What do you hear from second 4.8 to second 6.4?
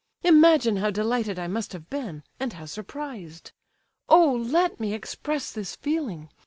express this feeling!